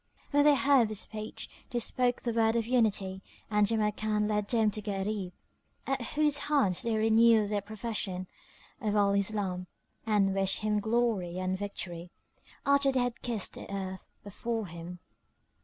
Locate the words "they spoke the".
1.69-2.33